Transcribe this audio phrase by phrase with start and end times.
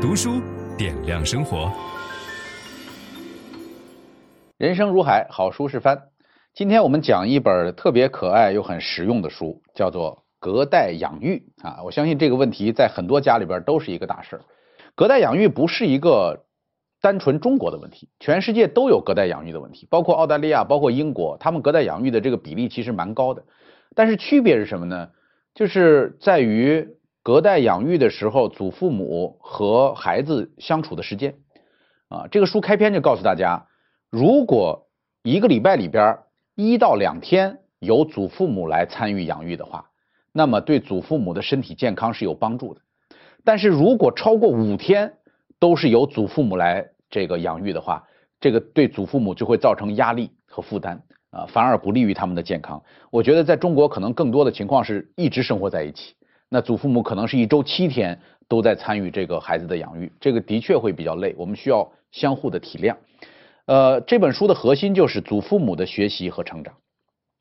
[0.00, 0.40] 读书
[0.78, 1.70] 点亮生活。
[4.56, 6.04] 人生如海，好书是帆。
[6.54, 11.82] 今天我们讲一本特别可爱又很实用的书，叫做《隔代养育》啊。
[11.84, 14.42] 我相信这个问题在很多家里边都是一个大事儿。
[14.94, 16.46] 隔代养育不是一个
[17.02, 23.44] 单纯中国的问题，全世界都有隔代养育的问题，包括澳大利亚、包括英国，他们隔代养育的这个比例其实蛮高的。
[23.94, 25.10] 但是区别是什么呢？
[25.54, 26.88] 就是在于
[27.22, 31.34] 隔代养育的时候，祖父母和孩子相处的时间。
[32.08, 33.66] 啊，这个书开篇就告诉大家，
[34.10, 34.88] 如果
[35.22, 36.18] 一个礼拜里边
[36.54, 39.90] 一到两天由祖父母来参与养育的话，
[40.32, 42.80] 那么对祖父母的身体健康是有帮助的。
[43.44, 45.12] 但是如果超过五天
[45.58, 48.06] 都是由祖父母来这个养育的话，
[48.40, 51.02] 这个对祖父母就会造成压力和负担。
[51.30, 52.82] 啊，反而不利于他们的健康。
[53.08, 56.14] 我觉得在中国可能更多的情况是一直生活在一起，
[56.52, 58.18] 那祖父母可能是一周七天
[58.48, 61.32] 都在参与这个孩子的养育，这个的确会比较累。
[61.38, 62.96] 我们需要相互的体谅。
[63.66, 66.74] 呃，这本书的核心就是祖父母的学习和成长。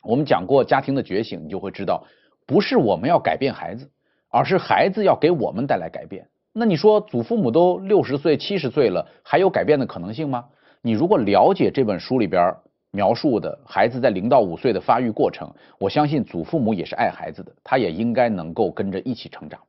[0.03, 2.05] 我们讲过家庭的觉醒，你就会知道，
[2.45, 3.89] 不是我们要改变孩子，
[4.29, 6.27] 而是孩子要给我们带来改变。
[6.53, 10.45] 那你说祖父母都六十岁、七十岁了，还有改变的可能性吗？
[10.83, 12.55] 你如果了解这本书里边。
[12.91, 19.59] 描述的孩子在零到五岁的发育过程，我相信祖父母也是爱孩子的，他也应该能够跟着一起成长。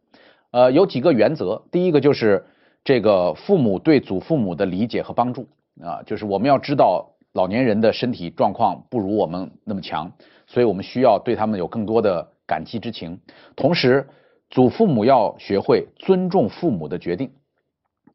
[0.53, 2.45] 呃，有几个原则，第一个就是
[2.83, 5.47] 这个父母对祖父母的理解和帮助
[5.83, 10.11] 啊，就是我们要知道老年人的身体状况不如我们那么强，
[10.47, 13.21] 所以我们需要对他们有更多的感激之情。
[13.55, 14.09] 同时，
[14.49, 17.31] 祖父母要学会尊重父母的决定。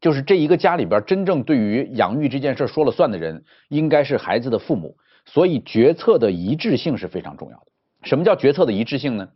[0.00, 7.66] 就是这一个家里边真正对于养育这件事说了算的人，应该是孩子的父母，所以决策的一致性是非常重要的。
[8.02, 9.28] 什么叫决策的一致性呢？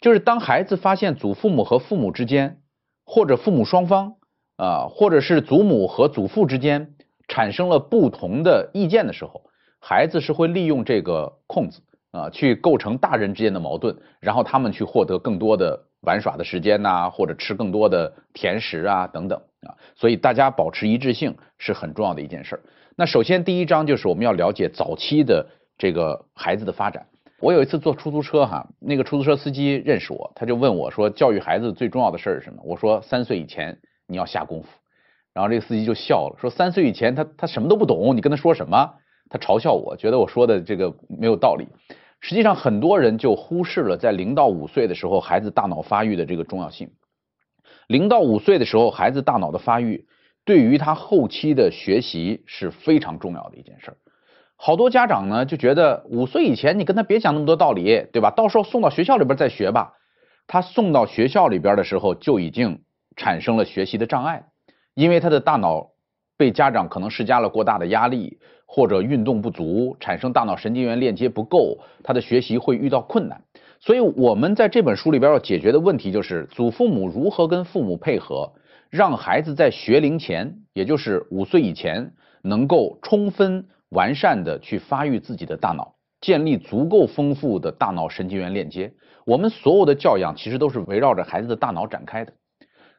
[0.00, 2.58] 就是当孩子发现祖父母和父母之间，
[3.04, 4.14] 或者父母双方
[4.56, 6.94] 啊，或者是祖母和祖父之间
[7.28, 9.42] 产生了不同的意见的时候，
[9.80, 19.40] 孩子是会利用这个空子啊，去构成大人之间的矛盾，然后他们去获得更多的玩耍的时间呐，或者吃更多的甜食啊等等。
[19.64, 22.62] 啊，所以大家保持一致性是很重要的一件事儿。
[22.96, 27.06] 那首先第一章就是我们要了解早期的这个孩子的发展。
[27.40, 32.62] 我有一次坐出租车哈，那个出租车司机认识我，他就问我说，教育孩子最重要的事儿是什么？
[32.64, 33.76] 我说三岁以前
[34.06, 34.68] 你要下功夫。
[35.34, 38.94] 然后这个司机就笑了，说三岁以前他他什么都不懂，你跟他说什么？
[39.28, 41.66] 他嘲笑我，觉得我说的这个没有道理。
[42.20, 46.88] 实际上很多人就忽视了在零到五岁的时候孩子大脑发育的这个重要性。
[47.86, 50.06] 零到五岁的时候，孩子大脑的发育
[50.44, 53.96] 对于他后期的学习是非常重要的一件事儿。
[54.56, 58.30] 好多家长呢就觉得五岁以前你跟他别讲那么多道理，对吧？
[58.30, 59.92] 到时候送到学校里边再学吧。
[60.46, 62.82] 他送到学校里边的时候就已经
[63.16, 64.44] 产生了学习的障碍，
[64.94, 65.90] 因为他的大脑
[66.36, 73.42] 被家长可能施加了过大的压力，或者运动不足，产生大脑神经元链接不够，他的学习会遇到困难。
[73.84, 78.54] 所以，我们在这本书里边要解决的问题就是，祖父母如何跟父母配合，
[78.88, 88.90] 让孩子在学龄前，也就是五岁以前，能够充分完善的去发育自己的大脑，建立足够丰富的大脑神经元链接。
[89.26, 92.32] 我们所有的教养其实都是围绕着孩子的大脑展开的。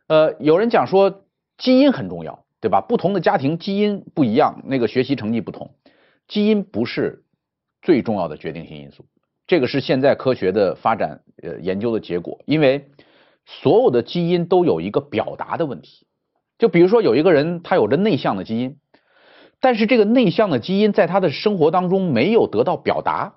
[0.06, 1.24] 呃，有人讲说
[1.57, 2.79] 基因很重要，对吧？
[2.88, 5.72] 不同的家庭基因不一样，那个学习成绩不同，
[6.28, 7.24] 基因不是
[7.81, 9.03] 最重要的决定性因素。
[9.47, 12.41] 这个是现在科学的发展，呃，研究的结果。
[12.45, 12.89] 因为
[13.45, 16.07] 所有的基因都有一个表达的问题，
[16.57, 18.78] 就比如说有一个人他有着内向的基因，
[19.59, 23.35] 但是这个内向的基因在他的生活当中没有得到表达，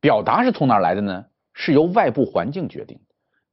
[0.00, 1.26] 表达是从哪来的呢？
[1.52, 3.00] 是由外部环境决定。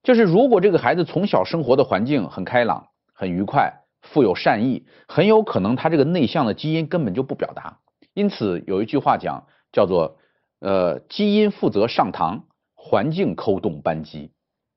[0.01, 7.79] 就是如果这个孩子从小生活的环境很开朗、很愉快、富有善意，很有可能他这个内向的基因根本就不表达。
[8.13, 10.17] 因此有一句话讲叫做。
[10.59, 12.45] 呃，基因负责上堂，
[12.75, 14.31] 环境扣动扳机。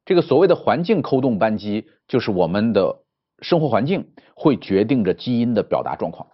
[0.05, 3.03] 这个所谓的环境扣动扳机，就是我们的
[3.41, 6.27] 生活环境会决定着基因的表达状况。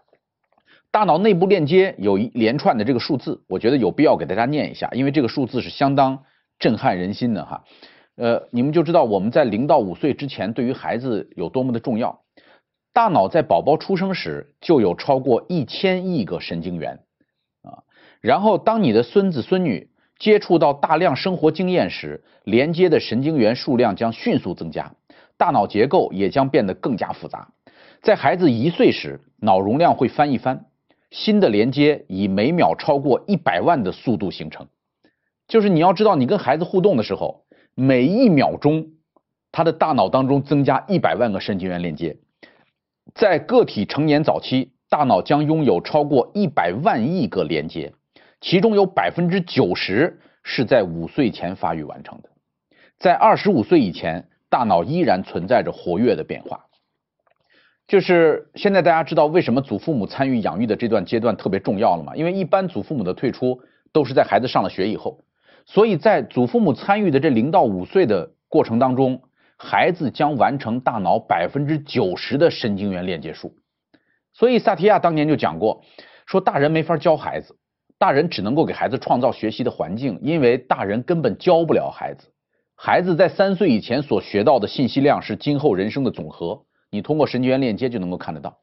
[0.90, 6.24] 大脑内部链接有一连串的这个数字，我觉得有必要给大家念一下，因为这个数字是相当
[6.58, 7.64] 震撼人心的哈。
[8.16, 12.22] 呃，你们就知道我们在零到五岁之前对于孩子有多么的重要。
[12.94, 17.00] 大脑在宝宝出生时就有超过一千亿个神经元。
[18.20, 24.92] 然后，当你的孙子孙女接触到大量生活经验时，连接的神经元数量将迅速增加，
[25.36, 27.48] 大脑结构也将变得更加复杂。
[28.02, 30.66] 在孩子一岁时，脑容量会翻一番，
[31.10, 34.66] 新的连接以每秒超过一百万的速度形成。
[35.48, 38.86] 就是你要知道，你跟孩子互动的时候，每一秒钟，
[39.52, 42.16] 他的大脑当中增加一百万个神经元连接。
[43.14, 47.92] 在个体成年早期，大脑将拥有超过一百万亿个连接，
[48.46, 52.28] 其中有百分之九十是在五岁前发育完成的。
[52.96, 56.64] 在二十五岁以前，大脑依然存在着活跃的变化。
[57.88, 62.14] 就是现在大家知道为什么祖父母参与养育的这段阶段特别重要了吗？
[62.14, 63.60] 因为一般祖父母的退出
[63.92, 65.18] 都是在孩子上了学以后，
[65.64, 69.20] 所以在祖父母参与的这零到五岁的过程当中。
[69.58, 73.54] 孩子将完成大脑百分之九十的神经元链接术，
[74.34, 75.82] 所以萨提亚当年就讲过，
[76.26, 77.56] 说大人没法教孩子，
[77.98, 82.28] 大人只能够给孩子创造学习的环境，因为大人根本教不了孩子。
[82.74, 88.58] 孩子在三岁以前所学到的信息量是今后人生的总和，你通过神经元链接就能够看得到。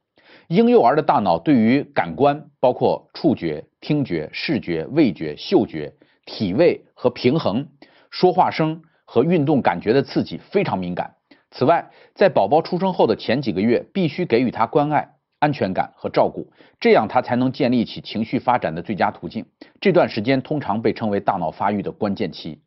[0.48, 5.94] 婴幼儿的大脑对于感官，包括触觉、听觉、视觉、味觉、嗅觉、
[6.26, 7.68] 体味和平衡、
[8.10, 8.82] 说话声。
[9.06, 11.14] 和运动感觉的刺激非常敏感。
[11.52, 15.08] 此外，在宝宝出生后的前几个月，必须给予他关爱、
[15.44, 16.48] 安全感和照顾，
[16.80, 19.46] 这样他才能建立起情绪发展的最佳途径。
[19.82, 22.62] 这段时间通常被称为大脑发育的关键期。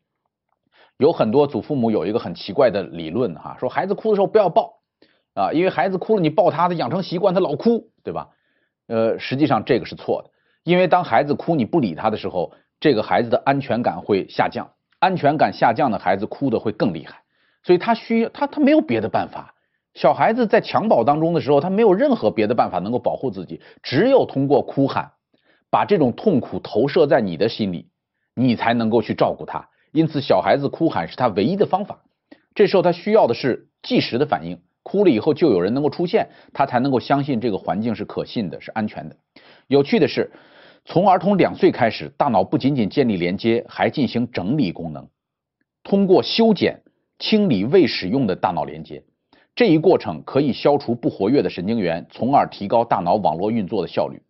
[0.97, 4.73] 有很多祖父母有一个很奇怪的理论，哈，说孩子哭的时候不要抱
[5.33, 8.29] 啊，因为孩子哭了，你抱他，他养成习惯，他老哭，对吧？
[8.85, 10.29] 呃，实际上这个是错的，
[10.63, 14.69] 因为当孩子哭你不理他的时候，这个孩子的安全感会下降。
[14.99, 17.23] 安全感下降的孩子哭得会更厉害，
[17.63, 19.55] 所以他需要他他没有别的办法。
[19.97, 25.11] 小孩子在襁褓当中的时候，他没有任何别的办法能够保护自己，只有通过哭喊，
[25.71, 27.89] 把这种痛苦投射在你的心里，
[28.35, 29.67] 你才能够去照顾他。
[29.91, 32.03] 因此，小孩子哭喊是他唯一的方法。
[32.53, 39.15] 这时候他需要的是即时的反应，哭了以后就有人能够出现，他才能够相信这个环境是可信的，是安全的。
[39.67, 40.31] 有趣的是。
[40.85, 45.09] 从儿童两岁开始，大脑不仅仅建立连接，还进行整理功能。
[45.83, 46.81] 通过修剪、
[47.19, 49.03] 清理未使用的大脑连接，
[49.57, 54.21] 这一过程可以消除不活跃的神经元，从而提高大脑网络运作的效率。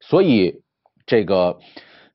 [0.00, 0.60] 所以，
[1.06, 1.58] 这个。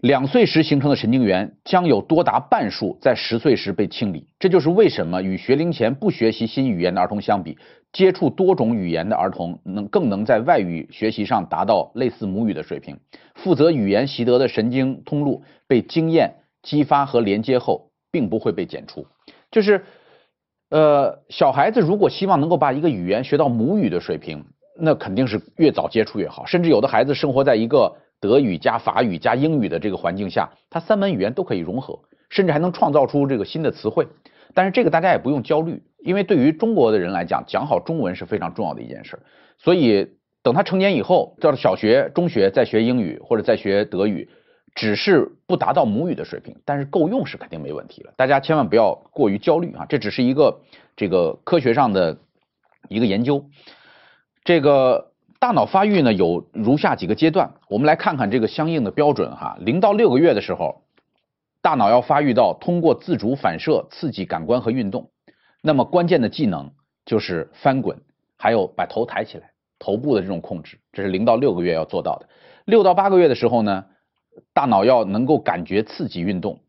[0.02, 7.58] 两岁时形成的神经元将有多达半数在十岁时被清理，这就是为什么与学龄前不学习新语言的儿童相比，
[7.92, 12.96] 接触多种语言的儿童能更能在外语学习上达到类似母语的水平。
[13.34, 16.32] 负责语言习得的神经通路被经验
[16.62, 19.08] 激发和连接后，并不会被剪除。
[19.50, 19.84] 就是，
[20.70, 24.44] 呃，小孩子如果希望能够把一个语言学到母语的水平，
[24.80, 26.46] 那肯定是越早接触越好。
[26.46, 27.96] 甚至有的孩子生活在一个。
[28.20, 32.00] 德语加法语加英语的这个环境下，他三门语言都可以融合，
[32.32, 34.08] 甚至还能创造出这个新的词汇。
[34.56, 39.20] 但是这个大家也不用焦虑，因为对于中国的人来讲，讲好中文是非常重要的一件事。
[39.60, 40.08] 所以
[40.42, 44.28] 等他成年以后，到了小学、中学再学英语或者再学德语，
[44.78, 48.14] 只是不达到母语的水平，但是够用是肯定没问题了。
[48.16, 50.62] 大家千万不要过于焦虑啊，这只是一个
[50.96, 52.18] 这个科学上的
[52.88, 53.44] 一个研究，
[54.46, 55.12] 这个。
[55.40, 59.56] 大脑发育呢，有如下几个阶段，我们来看看这个相应的标准哈。
[59.60, 60.82] 零到六个月的时候，
[61.62, 65.12] 大脑要发育到通过自主反射刺激感官和运动，
[65.62, 66.72] 那么关键的技能
[67.06, 68.02] 就是翻滚，
[68.36, 72.28] 还有把头抬起来，头部的这种控制，这是零到六个月要做到的。
[72.66, 73.86] 六到八个月的时候呢，
[74.54, 76.60] 大脑要能够感觉刺激运动，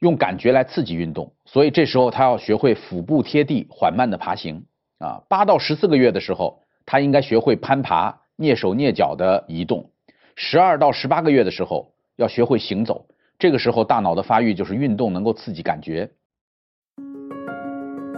[0.00, 4.64] 用感觉来刺激运动，所以这时候他要学会腹部贴地缓慢的爬行
[4.98, 5.22] 啊。
[5.28, 6.60] 八到十四个月的时候。
[6.84, 9.88] 他应该学会攀爬、蹑手蹑脚的移动。
[10.34, 13.06] 十二到十八个月的时候，要学会行走。
[13.38, 16.10] 这个时候，大脑的发育就是运动能够刺激感觉。